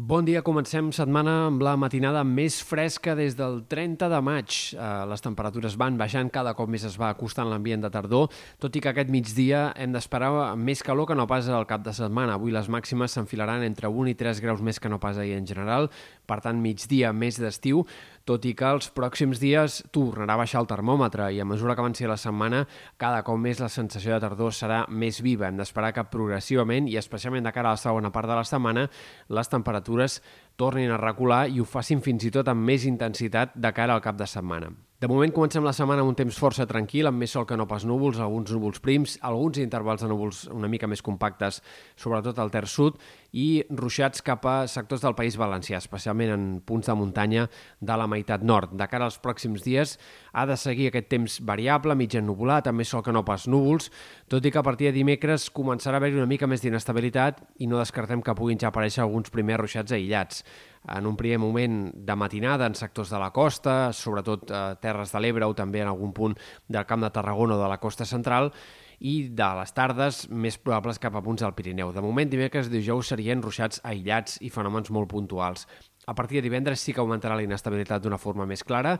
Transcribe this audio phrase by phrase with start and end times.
[0.00, 4.54] Bon dia, comencem setmana amb la matinada més fresca des del 30 de maig.
[4.72, 8.30] Eh, les temperatures van baixant, cada cop més es va acostant l'ambient de tardor,
[8.64, 11.92] tot i que aquest migdia hem d'esperar més calor que no pas al cap de
[11.92, 12.38] setmana.
[12.40, 15.50] Avui les màximes s'enfilaran entre 1 i 3 graus més que no pas ahir en
[15.50, 15.90] general,
[16.24, 17.84] per tant migdia més d'estiu,
[18.28, 21.84] tot i que els pròxims dies tornarà a baixar el termòmetre i a mesura que
[21.84, 22.64] avanci la setmana
[23.00, 25.48] cada cop més la sensació de tardor serà més viva.
[25.48, 28.88] Hem d'esperar que progressivament i especialment de cara a la segona part de la setmana
[29.28, 30.20] les temperatures
[30.56, 34.04] tornin a recular i ho facin fins i tot amb més intensitat de cara al
[34.04, 34.72] cap de setmana.
[35.00, 37.64] De moment comencem la setmana amb un temps força tranquil, amb més sol que no
[37.64, 41.62] pas núvols, alguns núvols prims, alguns intervals de núvols una mica més compactes,
[41.96, 42.98] sobretot al Ter Sud,
[43.32, 47.46] i ruixats cap a sectors del País Valencià, especialment en punts de muntanya
[47.80, 48.74] de la meitat nord.
[48.76, 49.96] De cara als pròxims dies
[50.36, 53.88] ha de seguir aquest temps variable, mig ennubulat, amb més sol que no pas núvols,
[54.28, 57.70] tot i que a partir de dimecres començarà a haver-hi una mica més d'inestabilitat i
[57.72, 60.44] no descartem que puguin ja aparèixer alguns primers ruixats aïllats
[60.88, 65.20] en un primer moment de matinada en sectors de la costa, sobretot a Terres de
[65.20, 66.36] l'Ebre o també en algun punt
[66.68, 68.52] del Camp de Tarragona o de la costa central,
[69.00, 71.92] i de les tardes més probables cap a punts del Pirineu.
[71.92, 75.66] De moment, dimecres i dijous serien ruixats aïllats i fenòmens molt puntuals.
[76.06, 78.98] A partir de divendres sí que augmentarà la inestabilitat d'una forma més clara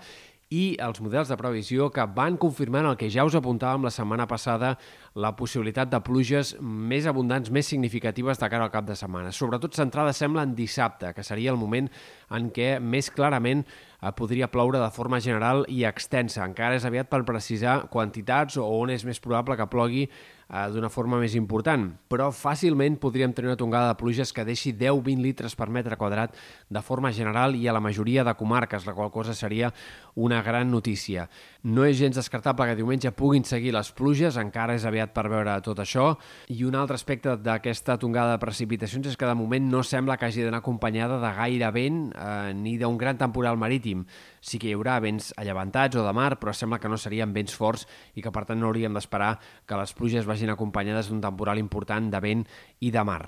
[0.50, 4.26] i els models de previsió que van confirmant el que ja us apuntàvem la setmana
[4.26, 4.72] passada,
[5.14, 9.30] la possibilitat de pluges més abundants, més significatives de cara al cap de setmana.
[9.30, 11.86] Sobretot centrada sembla en dissabte, que seria el moment
[12.34, 16.42] en què més clarament eh, podria ploure de forma general i extensa.
[16.42, 20.08] Encara és aviat per precisar quantitats o on és més probable que plogui
[20.50, 24.72] eh, d'una forma més important, però fàcilment podríem tenir una tongada de pluges que deixi
[24.74, 26.34] 10-20 litres per metre quadrat
[26.68, 29.72] de forma general i a la majoria de comarques, la qual cosa seria
[30.14, 31.28] una gran notícia.
[31.62, 35.58] No és gens descartable que diumenge puguin seguir les pluges, encara és aviat per veure
[35.64, 36.14] tot això,
[36.48, 40.26] i un altre aspecte d'aquesta tongada de precipitacions és que de moment no sembla que
[40.26, 44.04] hagi d'anar acompanyada de gaire vent eh, ni d'un gran temporal marítim.
[44.40, 47.56] Sí que hi haurà vents allevantats o de mar, però sembla que no serien vents
[47.56, 49.34] forts i que per tant no hauríem d'esperar
[49.66, 52.48] que les pluges vagin acompanyades d'un temporal important de vent
[52.80, 53.22] i de mar.